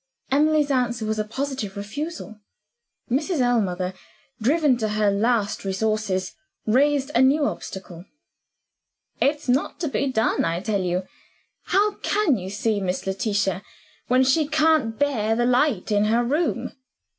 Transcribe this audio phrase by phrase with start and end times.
[0.31, 2.39] Emily's answer was a positive refusal.
[3.11, 3.39] Mrs.
[3.39, 3.93] Ellmother,
[4.41, 6.33] driven to her last resources,
[6.65, 8.05] raised a new obstacle.
[9.21, 11.03] "It's not to be done, I tell you!
[11.65, 13.61] How can you see Miss Letitia
[14.07, 16.71] when she can't bear the light in her room?